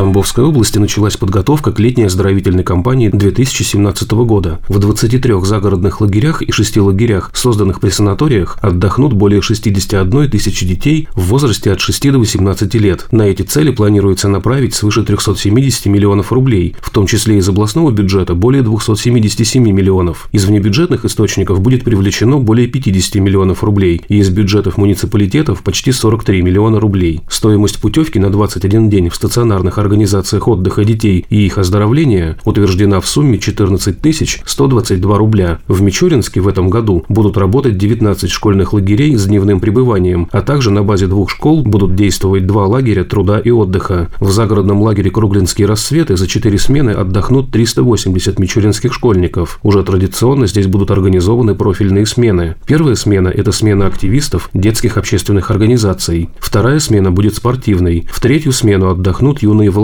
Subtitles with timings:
[0.00, 4.58] Тамбовской области началась подготовка к летней оздоровительной кампании 2017 года.
[4.66, 11.06] В 23 загородных лагерях и 6 лагерях, созданных при санаториях, отдохнут более 61 тысячи детей
[11.14, 13.08] в возрасте от 6 до 18 лет.
[13.10, 18.32] На эти цели планируется направить свыше 370 миллионов рублей, в том числе из областного бюджета
[18.32, 20.30] более 277 миллионов.
[20.32, 26.40] Из внебюджетных источников будет привлечено более 50 миллионов рублей, и из бюджетов муниципалитетов почти 43
[26.40, 27.20] миллиона рублей.
[27.28, 33.00] Стоимость путевки на 21 день в стационарных организациях организациях отдыха детей и их оздоровления утверждена
[33.00, 35.58] в сумме 14 122 рубля.
[35.66, 40.70] В Мичуринске в этом году будут работать 19 школьных лагерей с дневным пребыванием, а также
[40.70, 44.10] на базе двух школ будут действовать два лагеря труда и отдыха.
[44.20, 49.58] В загородном лагере «Круглинские рассветы» за 4 смены отдохнут 380 мичуринских школьников.
[49.62, 52.54] Уже традиционно здесь будут организованы профильные смены.
[52.66, 56.30] Первая смена– это смена активистов детских общественных организаций.
[56.38, 58.06] Вторая смена будет спортивной.
[58.10, 59.79] В третью смену отдохнут юные волонтеры,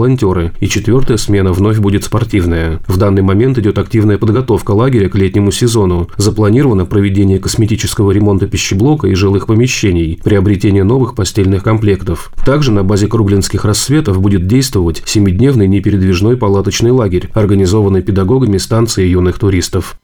[0.61, 2.81] и четвертая смена вновь будет спортивная.
[2.87, 6.09] В данный момент идет активная подготовка лагеря к летнему сезону.
[6.17, 12.33] Запланировано проведение косметического ремонта пищеблока и жилых помещений, приобретение новых постельных комплектов.
[12.45, 19.39] Также на базе Круглинских рассветов будет действовать семидневный непередвижной палаточный лагерь, организованный педагогами станции юных
[19.39, 19.99] туристов.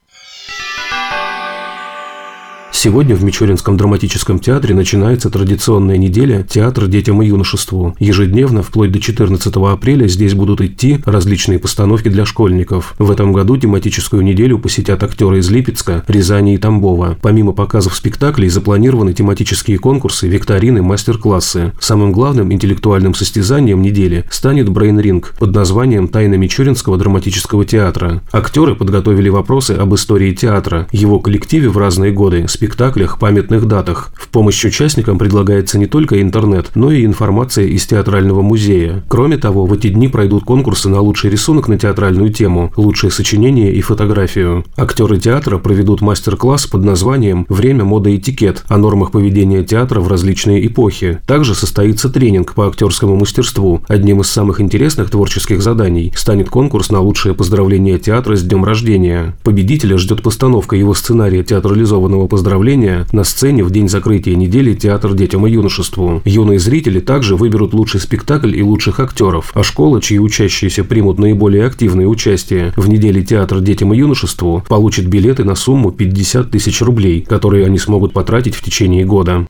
[2.83, 7.95] Сегодня в Мичуринском драматическом театре начинается традиционная неделя «Театр детям и юношеству».
[8.01, 12.97] Ежедневно, вплоть до 14 апреля, здесь будут идти различные постановки для школьников.
[12.99, 17.17] В этом году тематическую неделю посетят актеры из Липецка, Рязани и Тамбова.
[17.23, 21.71] Помимо показов спектаклей, запланированы тематические конкурсы, викторины, мастер-классы.
[21.79, 28.25] Самым главным интеллектуальным состязанием недели станет брейн-ринг под названием «Тайна Мичуринского драматического театра».
[28.33, 34.11] Актеры подготовили вопросы об истории театра, его коллективе в разные годы, спектакль спектаклях, памятных датах.
[34.15, 39.05] В помощь участникам предлагается не только интернет, но и информация из театрального музея.
[39.09, 43.75] Кроме того, в эти дни пройдут конкурсы на лучший рисунок на театральную тему, лучшее сочинение
[43.75, 44.65] и фотографию.
[44.75, 50.09] Актеры театра проведут мастер-класс под названием «Время, мода и этикет» о нормах поведения театра в
[50.09, 51.21] различные эпохи.
[51.27, 53.83] Также состоится тренинг по актерскому мастерству.
[53.87, 59.37] Одним из самых интересных творческих заданий станет конкурс на лучшее поздравление театра с днем рождения.
[59.45, 65.15] Победителя ждет постановка его сценария театрализованного поздравления представления на сцене в день закрытия недели «Театр
[65.15, 66.23] детям и юношеству».
[66.25, 71.67] Юные зрители также выберут лучший спектакль и лучших актеров, а школы, чьи учащиеся примут наиболее
[71.67, 77.23] активное участие в неделе «Театр детям и юношеству», получат билеты на сумму 50 тысяч рублей,
[77.23, 79.45] которые они смогут потратить в течение года.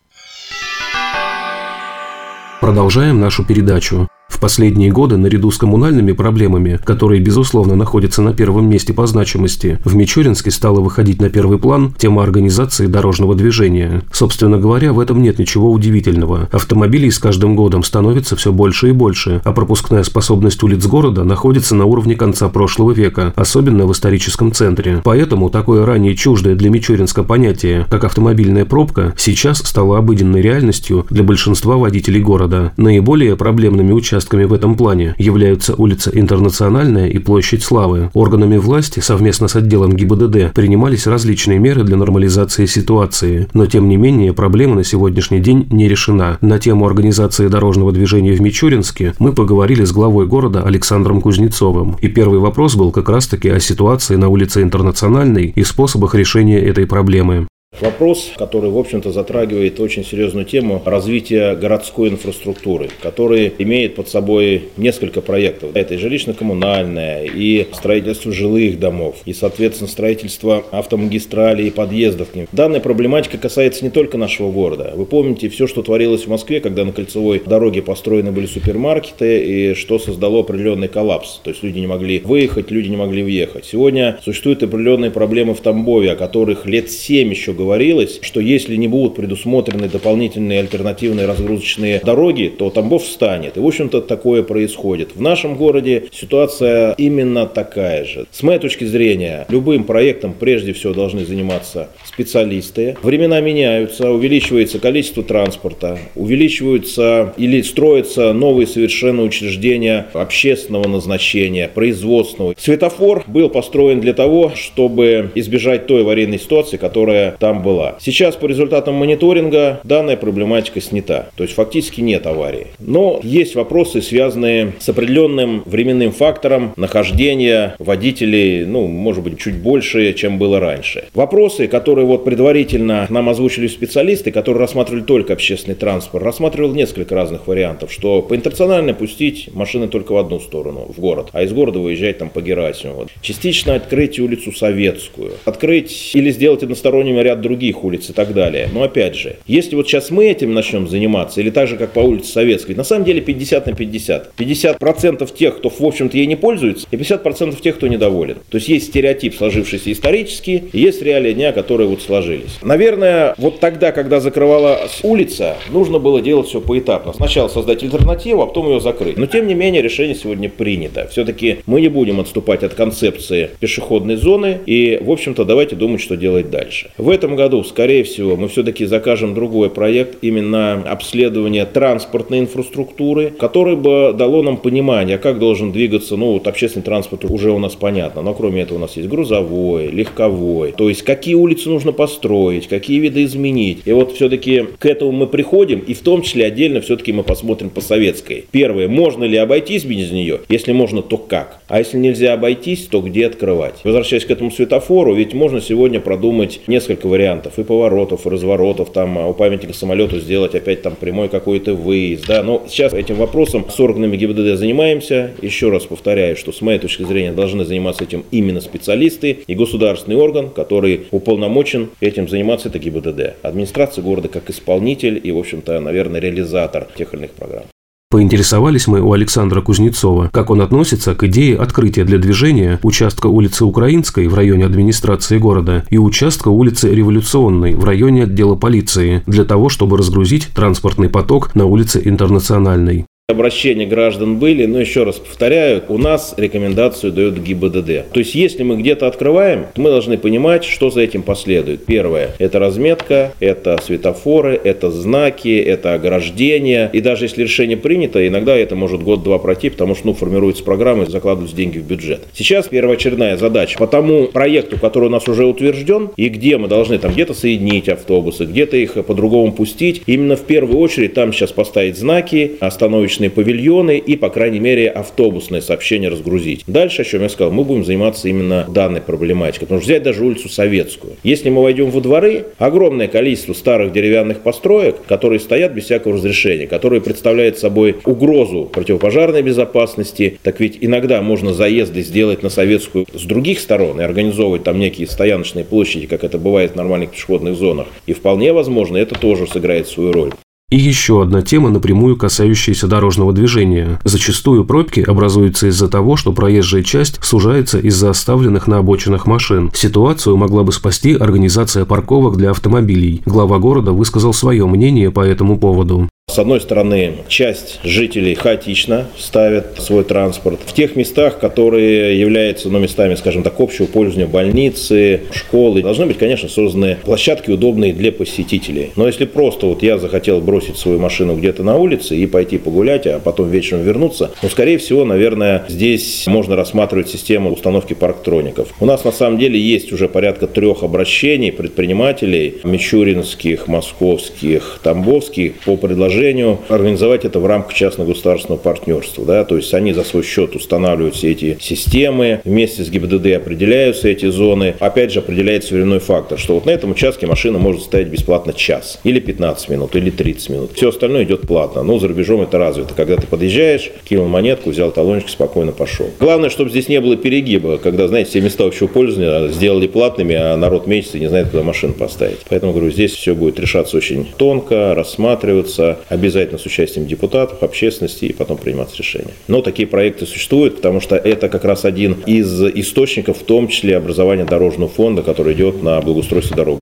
[2.63, 4.09] Продолжаем нашу передачу.
[4.43, 9.95] Последние годы, наряду с коммунальными проблемами, которые, безусловно, находятся на первом месте по значимости, в
[9.95, 14.03] Мичуринске стала выходить на первый план тема организации дорожного движения.
[14.11, 16.49] Собственно говоря, в этом нет ничего удивительного.
[16.51, 21.77] Автомобилей с каждым годом становится все больше и больше, а пропускная способность улиц города находится
[21.77, 25.03] на уровне конца прошлого века, особенно в историческом центре.
[25.05, 31.23] Поэтому такое ранее чуждое для Мичуринска понятие, как автомобильная пробка, сейчас стало обыденной реальностью для
[31.23, 32.73] большинства водителей города.
[32.77, 38.11] Наиболее проблемными участками участками в этом плане являются улица Интернациональная и Площадь Славы.
[38.15, 43.97] Органами власти совместно с отделом ГИБДД принимались различные меры для нормализации ситуации, но тем не
[43.97, 46.39] менее проблема на сегодняшний день не решена.
[46.41, 51.97] На тему организации дорожного движения в Мичуринске мы поговорили с главой города Александром Кузнецовым.
[52.01, 56.87] И первый вопрос был как раз-таки о ситуации на улице Интернациональной и способах решения этой
[56.87, 57.47] проблемы.
[57.81, 64.69] Вопрос, который, в общем-то, затрагивает очень серьезную тему развития городской инфраструктуры, который имеет под собой
[64.77, 65.71] несколько проектов.
[65.75, 72.47] Это и жилищно-коммунальное, и строительство жилых домов, и, соответственно, строительство автомагистралей и подъездов к ним.
[72.53, 74.93] Данная проблематика касается не только нашего города.
[74.95, 79.75] Вы помните все, что творилось в Москве, когда на кольцевой дороге построены были супермаркеты, и
[79.75, 81.41] что создало определенный коллапс.
[81.43, 83.65] То есть люди не могли выехать, люди не могли въехать.
[83.65, 88.89] Сегодня существуют определенные проблемы в Тамбове, о которых лет 7 еще говорилось, что если не
[88.89, 93.57] будут предусмотрены дополнительные альтернативные разгрузочные дороги, то Тамбов встанет.
[93.57, 95.15] И, в общем-то, такое происходит.
[95.15, 98.27] В нашем городе ситуация именно такая же.
[98.33, 102.97] С моей точки зрения, любым проектом прежде всего должны заниматься специалисты.
[103.03, 112.55] Времена меняются, увеличивается количество транспорта, увеличиваются или строятся новые совершенно учреждения общественного назначения, производственного.
[112.59, 117.97] Светофор был построен для того, чтобы избежать той аварийной ситуации, которая там там была.
[118.01, 121.29] Сейчас по результатам мониторинга данная проблематика снята.
[121.37, 122.69] То есть фактически нет аварии.
[122.79, 130.15] Но есть вопросы, связанные с определенным временным фактором нахождения водителей, ну, может быть, чуть больше,
[130.15, 131.05] чем было раньше.
[131.13, 137.47] Вопросы, которые вот предварительно нам озвучили специалисты, которые рассматривали только общественный транспорт, рассматривал несколько разных
[137.47, 141.79] вариантов, что по интернационально пустить машины только в одну сторону, в город, а из города
[141.79, 143.09] выезжать там по Герасимову.
[143.21, 148.69] Частично открыть улицу Советскую, открыть или сделать односторонним ряд других улиц и так далее.
[148.73, 152.01] Но опять же, если вот сейчас мы этим начнем заниматься, или так же, как по
[152.01, 154.33] улице Советской, на самом деле 50 на 50.
[154.37, 158.37] 50% тех, кто, в общем-то, ей не пользуется, и 50% тех, кто недоволен.
[158.49, 162.59] То есть есть стереотип, сложившийся исторически, и есть реалии дня, которые вот сложились.
[162.63, 167.13] Наверное, вот тогда, когда закрывалась улица, нужно было делать все поэтапно.
[167.13, 169.17] Сначала создать альтернативу, а потом ее закрыть.
[169.17, 171.09] Но, тем не менее, решение сегодня принято.
[171.09, 176.17] Все-таки мы не будем отступать от концепции пешеходной зоны, и, в общем-то, давайте думать, что
[176.17, 176.91] делать дальше.
[176.99, 183.77] В этом году, скорее всего, мы все-таки закажем другой проект, именно обследование транспортной инфраструктуры, который
[183.77, 188.23] бы дало нам понимание, как должен двигаться, ну, вот общественный транспорт уже у нас понятно,
[188.23, 192.99] но кроме этого у нас есть грузовой, легковой, то есть какие улицы нужно построить, какие
[192.99, 193.83] виды изменить.
[193.85, 197.71] И вот все-таки к этому мы приходим, и в том числе отдельно все-таки мы посмотрим
[197.71, 198.45] по советской.
[198.51, 200.41] Первое, можно ли обойтись без нее?
[200.49, 201.61] Если можно, то как?
[201.69, 203.77] А если нельзя обойтись, то где открывать?
[203.85, 209.19] Возвращаясь к этому светофору, ведь можно сегодня продумать несколько вариантов и поворотов, и разворотов, там
[209.19, 213.67] а у памятника самолету сделать опять там прямой какой-то выезд, да, но сейчас этим вопросом
[213.69, 215.33] с органами ГИБДД занимаемся.
[215.43, 220.17] Еще раз повторяю, что с моей точки зрения должны заниматься этим именно специалисты и государственный
[220.17, 223.35] орган, который уполномочен этим заниматься, это ГИБДД.
[223.43, 227.65] Администрация города как исполнитель и, в общем-то, наверное, реализатор тех или иных программ.
[228.13, 233.65] Поинтересовались мы у Александра Кузнецова, как он относится к идее открытия для движения участка улицы
[233.65, 239.71] Украинской в районе администрации города и участка улицы Революционной в районе отдела полиции для того,
[239.71, 243.07] чтобы разгрузить транспортный поток на улице Интернациональной.
[243.33, 248.13] Обращения граждан были, но еще раз повторяю, у нас рекомендацию дает ГИБДД.
[248.13, 251.87] То есть, если мы где-то открываем, мы должны понимать, что за этим последует.
[251.87, 256.91] Первое– это разметка, это светофоры, это знаки, это ограждение.
[256.93, 261.07] И даже если решение принято, иногда это может год-два пройти, потому что ну, формируется программа
[261.07, 262.21] закладываются деньги в бюджет.
[262.35, 266.99] Сейчас первоочередная задача по тому проекту, который у нас уже утвержден, и где мы должны
[266.99, 271.97] там где-то соединить автобусы, где-то их по-другому пустить, именно в первую очередь там сейчас поставить
[271.97, 276.65] знаки, остановочные остановочные павильоны и, по крайней мере, автобусные сообщения разгрузить.
[276.67, 279.67] Дальше, о чем я сказал, мы будем заниматься именно данной проблематикой.
[279.67, 281.15] Потому что взять даже улицу Советскую.
[281.23, 286.67] Если мы войдем во дворы, огромное количество старых деревянных построек, которые стоят без всякого разрешения,
[286.67, 293.23] которые представляют собой угрозу противопожарной безопасности, так ведь иногда можно заезды сделать на Советскую с
[293.25, 297.87] других сторон и организовывать там некие стояночные площади, как это бывает в нормальных пешеходных зонах.
[298.07, 300.33] И вполне возможно, это тоже сыграет свою роль.
[300.73, 304.01] И еще одна тема, напрямую касающаяся дорожного движения.
[304.05, 309.71] Зачастую пробки образуются из-за того, что проезжая часть сужается из-за оставленных на обочинах машин.
[309.75, 313.21] Ситуацию могла бы спасти организация парковок для автомобилей.
[313.27, 316.09] Глава города высказал свое мнение по этому поводу.
[316.33, 322.79] С одной стороны, часть жителей хаотично ставят свой транспорт в тех местах, которые являются ну,
[322.79, 325.83] местами, скажем так, общего пользования больницы, школы.
[325.83, 328.93] Должны быть, конечно, созданы площадки, удобные для посетителей.
[328.97, 333.07] Но если просто вот я захотел бросить свою машину где-то на улице и пойти погулять,
[333.07, 338.73] а потом вечером вернуться, ну, скорее всего, наверное, здесь можно рассматривать систему установки парктроников.
[338.81, 345.77] У нас на самом деле есть уже порядка трех обращений предпринимателей мичуринских, московских, тамбовских по
[345.77, 349.25] предложению предложению организовать это в рамках частно-государственного партнерства.
[349.25, 349.45] Да?
[349.45, 354.27] То есть они за свой счет устанавливают все эти системы, вместе с ГИБДД определяются эти
[354.27, 354.75] зоны.
[354.79, 359.01] Опять же, определяется временной фактор, что вот на этом участке машина может стоять бесплатно час,
[359.05, 360.71] или 15 минут, или 30 минут.
[360.75, 361.83] Все остальное идет платно.
[361.83, 362.95] Но за рубежом это развито.
[362.95, 366.11] Когда ты подъезжаешь, кинул монетку, взял талончик, спокойно пошел.
[366.21, 370.57] Главное, чтобы здесь не было перегиба, когда, знаете, все места общего пользования сделали платными, а
[370.57, 372.41] народ и не знает, куда машину поставить.
[372.49, 378.33] Поэтому, говорю, здесь все будет решаться очень тонко, рассматриваться, обязательно с участием депутатов, общественности и
[378.33, 379.33] потом приниматься решения.
[379.49, 383.97] Но такие проекты существуют, потому что это как раз один из источников, в том числе
[383.97, 386.79] образования дорожного фонда, который идет на благоустройство дорог.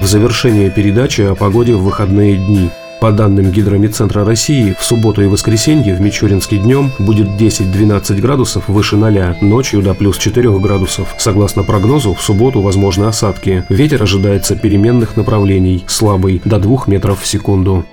[0.00, 2.68] В завершение передачи о погоде в выходные дни–
[3.04, 8.96] По данным Гидромедцентра России, в субботу и воскресенье в Мичуринске днем будет 10-12 градусов выше
[8.96, 11.14] 0, ночью до плюс 4 градусов.
[11.18, 13.66] Согласно прогнозу, в субботу возможны осадки.
[13.68, 17.84] Ветер ожидается переменных направлений, слабый, до 2 метров в секунду.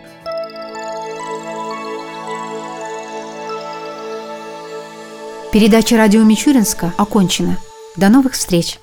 [5.52, 7.58] Передача радио Мичуринска окончена.
[7.98, 8.80] До новых встреч!